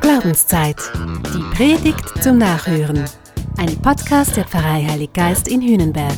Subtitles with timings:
[0.00, 0.76] Glaubenszeit.
[1.32, 3.04] Die Predigt zum Nachhören.
[3.58, 6.16] Ein Podcast der Pfarrei Heilig Geist in Hühnenberg.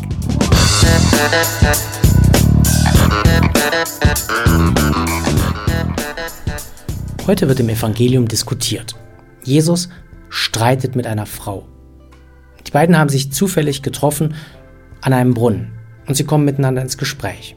[7.26, 8.94] Heute wird im Evangelium diskutiert.
[9.42, 9.90] Jesus
[10.30, 11.66] streitet mit einer Frau.
[12.66, 14.34] Die beiden haben sich zufällig getroffen
[15.02, 15.72] an einem Brunnen
[16.06, 17.56] und sie kommen miteinander ins Gespräch.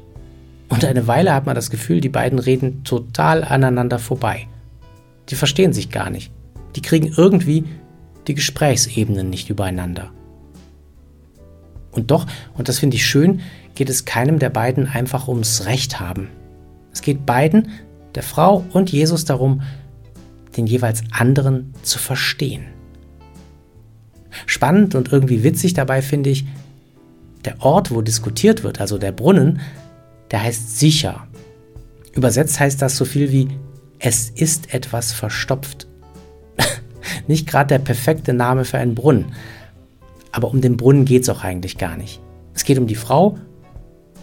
[0.69, 4.47] Und eine Weile hat man das Gefühl, die beiden reden total aneinander vorbei.
[5.29, 6.31] Die verstehen sich gar nicht.
[6.75, 7.65] Die kriegen irgendwie
[8.27, 10.11] die Gesprächsebenen nicht übereinander.
[11.91, 13.41] Und doch, und das finde ich schön,
[13.75, 16.29] geht es keinem der beiden einfach ums Recht haben.
[16.91, 17.69] Es geht beiden,
[18.15, 19.61] der Frau und Jesus, darum,
[20.57, 22.65] den jeweils anderen zu verstehen.
[24.45, 26.45] Spannend und irgendwie witzig dabei finde ich,
[27.45, 29.59] der Ort, wo diskutiert wird, also der Brunnen,
[30.31, 31.27] der heißt sicher.
[32.13, 33.49] Übersetzt heißt das so viel wie
[33.99, 35.87] es ist etwas verstopft.
[37.27, 39.33] nicht gerade der perfekte Name für einen Brunnen.
[40.31, 42.21] Aber um den Brunnen geht es auch eigentlich gar nicht.
[42.53, 43.37] Es geht um die Frau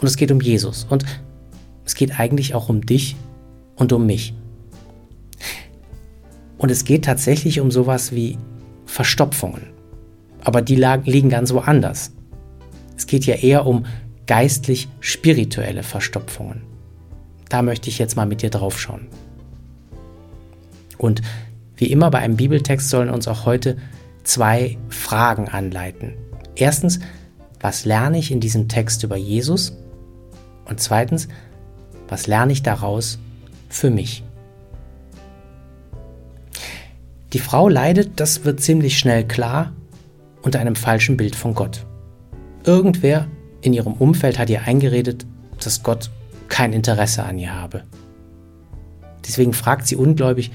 [0.01, 0.87] und es geht um Jesus.
[0.89, 1.05] Und
[1.85, 3.17] es geht eigentlich auch um dich
[3.77, 4.35] und um mich.
[6.59, 8.39] Und es geht tatsächlich um sowas wie
[8.87, 9.71] Verstopfungen.
[10.45, 12.13] Aber die liegen ganz woanders.
[12.97, 13.85] Es geht ja eher um
[14.27, 16.63] geistlich-spirituelle Verstopfungen.
[17.49, 19.09] Da möchte ich jetzt mal mit dir drauf schauen.
[20.99, 21.23] Und
[21.77, 23.77] wie immer bei einem Bibeltext sollen uns auch heute
[24.25, 26.15] zwei Fragen anleiten.
[26.55, 27.01] Erstens,
[27.61, 29.77] was lerne ich in diesem Text über Jesus?
[30.65, 31.29] Und zweitens,
[32.09, 33.19] was lerne ich daraus
[33.69, 34.23] für mich?
[37.33, 39.73] Die Frau leidet, das wird ziemlich schnell klar,
[40.43, 41.87] unter einem falschen Bild von Gott.
[42.65, 43.27] Irgendwer
[43.63, 45.25] in ihrem Umfeld hat ihr eingeredet,
[45.63, 46.11] dass Gott
[46.49, 47.85] kein Interesse an ihr habe.
[49.27, 50.51] Deswegen fragt sie ungläubig,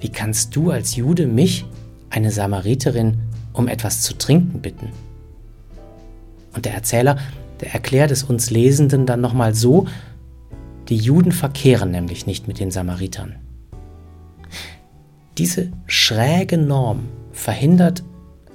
[0.00, 1.66] wie kannst du als Jude mich,
[2.08, 3.18] eine Samariterin,
[3.52, 4.90] um etwas zu trinken bitten?
[6.54, 7.18] Und der Erzähler,
[7.60, 9.86] der erklärt es uns Lesenden dann nochmal so,
[10.88, 13.36] die Juden verkehren nämlich nicht mit den Samaritern.
[15.38, 18.02] Diese schräge Norm verhindert,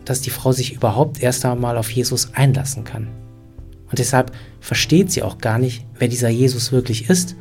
[0.06, 3.07] dass die Frau sich überhaupt erst einmal auf Jesus einlassen kann.
[3.89, 7.35] Und deshalb versteht sie auch gar nicht, wer dieser Jesus wirklich ist.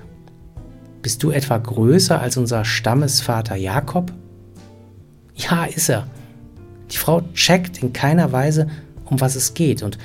[1.02, 4.12] Bist du etwa größer als unser Stammesvater Jakob?
[5.34, 6.06] Ja, ist er.
[6.90, 8.68] Die Frau checkt in keiner Weise,
[9.04, 9.98] um was es geht und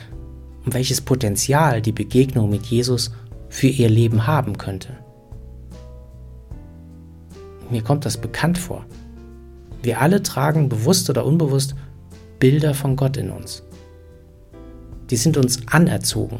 [0.65, 3.11] um welches Potenzial die Begegnung mit Jesus
[3.49, 4.97] für ihr Leben haben könnte.
[7.69, 8.85] Mir kommt das bekannt vor.
[9.81, 11.75] Wir alle tragen bewusst oder unbewusst
[12.39, 13.63] Bilder von Gott in uns
[15.11, 16.39] die sind uns anerzogen.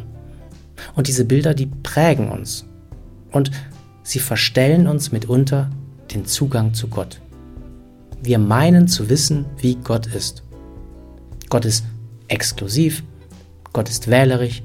[0.96, 2.66] Und diese Bilder, die prägen uns.
[3.32, 3.52] Und
[4.02, 5.70] sie verstellen uns mitunter
[6.14, 7.22] den Zugang zu Gott.
[8.24, 10.44] Wir meinen zu wissen, wie Gott ist.
[11.50, 11.84] Gott ist
[12.30, 13.04] exklusiv,
[13.74, 14.64] Gott ist wählerisch,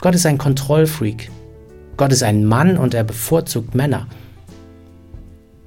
[0.00, 1.30] Gott ist ein Kontrollfreak,
[1.96, 4.06] Gott ist ein Mann und er bevorzugt Männer.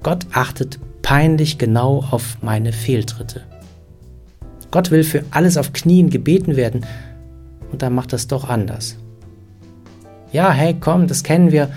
[0.04, 3.42] Gott achtet peinlich genau auf meine Fehltritte.
[4.70, 6.86] Gott will für alles auf Knien gebeten werden
[7.72, 8.98] und dann macht das doch anders.
[10.32, 11.70] Ja, hey, komm, das kennen wir.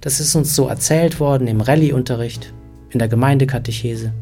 [0.00, 2.52] Das ist uns so erzählt worden im Rallye-Unterricht,
[2.90, 4.12] in der Gemeindekatechese.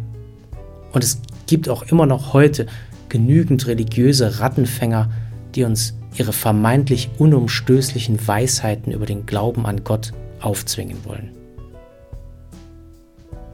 [0.92, 2.66] Und es gibt auch immer noch heute
[3.08, 5.10] genügend religiöse Rattenfänger,
[5.54, 11.30] die uns ihre vermeintlich unumstößlichen Weisheiten über den Glauben an Gott aufzwingen wollen.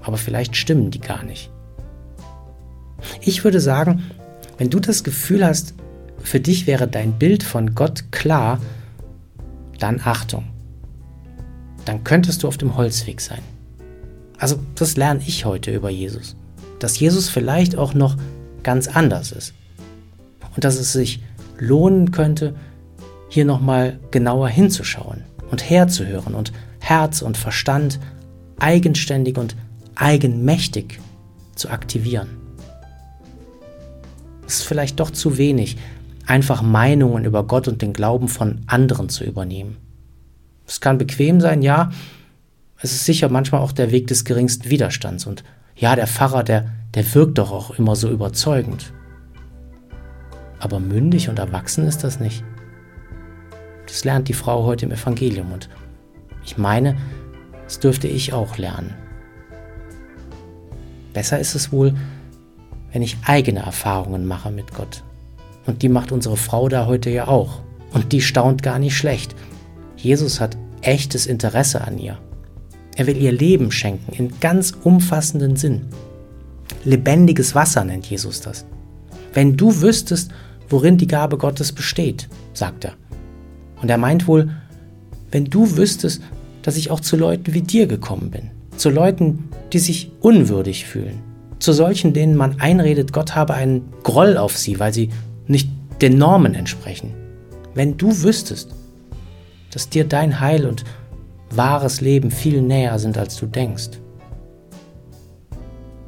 [0.02, 1.50] Aber vielleicht stimmen die gar nicht.
[3.20, 4.02] Ich würde sagen,
[4.56, 5.74] wenn du das Gefühl hast,
[6.28, 8.60] für dich wäre dein Bild von Gott klar,
[9.78, 10.44] dann Achtung.
[11.86, 13.40] Dann könntest du auf dem Holzweg sein.
[14.36, 16.36] Also das lerne ich heute über Jesus.
[16.80, 18.16] Dass Jesus vielleicht auch noch
[18.62, 19.54] ganz anders ist.
[20.54, 21.22] Und dass es sich
[21.58, 22.54] lohnen könnte,
[23.30, 27.98] hier nochmal genauer hinzuschauen und herzuhören und Herz und Verstand
[28.58, 29.56] eigenständig und
[29.94, 31.00] eigenmächtig
[31.54, 32.28] zu aktivieren.
[34.46, 35.76] Es ist vielleicht doch zu wenig,
[36.28, 39.78] einfach Meinungen über Gott und den Glauben von anderen zu übernehmen.
[40.66, 41.90] Es kann bequem sein, ja,
[42.80, 45.42] es ist sicher manchmal auch der Weg des geringsten Widerstands und
[45.74, 48.92] ja, der Pfarrer, der, der wirkt doch auch immer so überzeugend.
[50.60, 52.44] Aber mündig und erwachsen ist das nicht.
[53.86, 55.68] Das lernt die Frau heute im Evangelium und
[56.44, 56.96] ich meine,
[57.64, 58.94] das dürfte ich auch lernen.
[61.12, 61.94] Besser ist es wohl,
[62.92, 65.02] wenn ich eigene Erfahrungen mache mit Gott.
[65.68, 67.60] Und die macht unsere Frau da heute ja auch.
[67.92, 69.36] Und die staunt gar nicht schlecht.
[69.98, 72.16] Jesus hat echtes Interesse an ihr.
[72.96, 75.82] Er will ihr Leben schenken in ganz umfassenden Sinn.
[76.84, 78.64] Lebendiges Wasser nennt Jesus das.
[79.34, 80.30] Wenn du wüsstest,
[80.70, 82.94] worin die Gabe Gottes besteht, sagt er.
[83.82, 84.50] Und er meint wohl,
[85.30, 86.22] wenn du wüsstest,
[86.62, 91.20] dass ich auch zu Leuten wie dir gekommen bin, zu Leuten, die sich unwürdig fühlen,
[91.58, 95.10] zu solchen, denen man einredet, Gott habe einen Groll auf sie, weil sie
[95.48, 95.68] nicht
[96.00, 97.14] den Normen entsprechen.
[97.74, 98.74] Wenn du wüsstest,
[99.70, 100.84] dass dir dein Heil und
[101.50, 103.98] wahres Leben viel näher sind, als du denkst.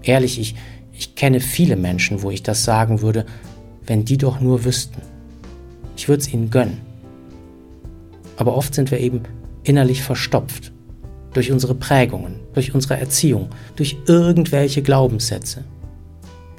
[0.02, 0.54] Ehrlich, ich,
[0.92, 3.26] ich kenne viele Menschen, wo ich das sagen würde,
[3.86, 5.02] wenn die doch nur wüssten.
[5.96, 6.80] Ich würde es ihnen gönnen.
[8.36, 9.22] Aber oft sind wir eben
[9.64, 10.72] innerlich verstopft.
[11.32, 15.64] Durch unsere Prägungen, durch unsere Erziehung, durch irgendwelche Glaubenssätze.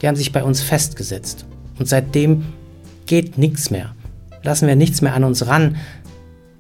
[0.02, 1.46] Die haben sich bei uns festgesetzt.
[1.78, 2.46] Und seitdem
[3.06, 3.96] geht nichts mehr.
[4.44, 5.78] Lassen wir nichts mehr an uns ran,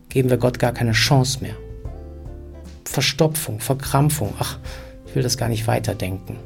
[0.10, 1.56] geben wir Gott gar keine Chance mehr.
[2.86, 4.60] Verstopfung, Verkrampfung, ach,
[5.08, 6.38] ich will das gar nicht weiterdenken.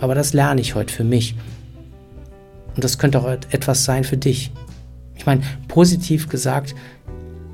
[0.00, 1.34] Aber das lerne ich heute für mich.
[2.74, 4.52] Und das könnte auch etwas sein für dich.
[5.16, 6.74] Ich meine, positiv gesagt,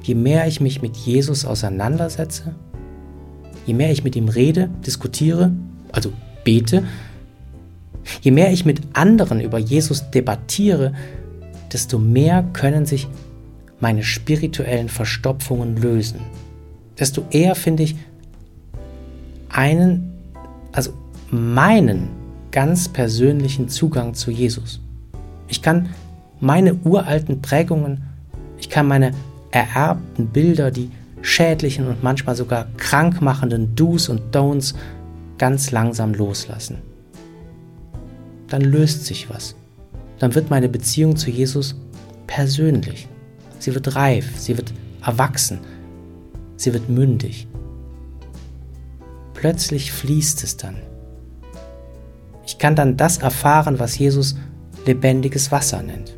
[0.02, 2.54] je mehr ich mich mit Jesus auseinandersetze,
[3.66, 5.52] je mehr ich mit ihm rede, diskutiere,
[5.92, 6.12] also
[6.44, 6.84] bete,
[8.22, 10.94] je mehr ich mit anderen über Jesus debattiere,
[11.72, 13.08] desto mehr können sich
[13.80, 16.20] meine spirituellen Verstopfungen lösen.
[16.98, 17.96] Desto eher finde ich
[19.48, 20.12] einen,
[20.72, 20.92] also
[21.30, 22.10] meinen
[22.50, 24.80] ganz persönlichen Zugang zu Jesus.
[25.48, 25.88] Ich kann
[26.40, 28.02] meine uralten Prägungen,
[28.58, 29.12] ich kann meine
[29.50, 30.90] ererbten Bilder, die
[31.22, 34.74] schädlichen und manchmal sogar krankmachenden Do's und Don'ts
[35.38, 36.78] ganz langsam loslassen.
[38.48, 39.54] Dann löst sich was.
[40.20, 41.74] Dann wird meine Beziehung zu Jesus
[42.28, 43.08] persönlich.
[43.58, 44.72] Sie wird reif, sie wird
[45.04, 45.58] erwachsen,
[46.56, 47.48] sie wird mündig.
[49.34, 50.76] Plötzlich fließt es dann.
[52.46, 54.36] Ich kann dann das erfahren, was Jesus
[54.86, 56.16] lebendiges Wasser nennt.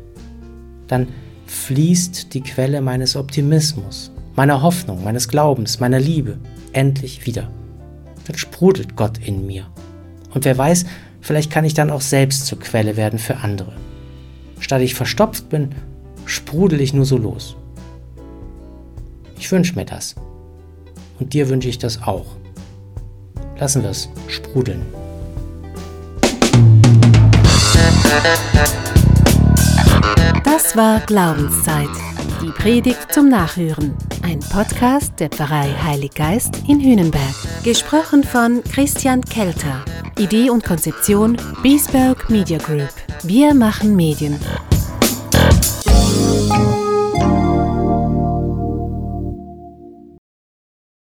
[0.87, 1.07] Dann
[1.45, 6.37] fließt die Quelle meines Optimismus, meiner Hoffnung, meines Glaubens, meiner Liebe
[6.73, 7.49] endlich wieder.
[8.25, 9.67] Dann sprudelt Gott in mir.
[10.33, 10.85] Und wer weiß,
[11.21, 13.73] vielleicht kann ich dann auch selbst zur Quelle werden für andere.
[14.63, 15.75] Statt ich verstopft bin,
[16.25, 17.57] sprudel ich nur so los.
[19.37, 20.15] Ich wünsche mir das.
[21.19, 22.37] Und dir wünsche ich das auch.
[23.59, 24.81] Lassen wir es sprudeln.
[30.45, 31.89] Das war Glaubenszeit.
[32.41, 33.93] Die Predigt zum Nachhören.
[34.21, 37.35] Ein Podcast der Pfarrei Heilig Geist in Hühnenberg.
[37.65, 39.83] Gesprochen von Christian Kelter.
[40.17, 43.02] Idee und Konzeption Biesberg Media Group.
[43.25, 44.37] Wir machen Medien.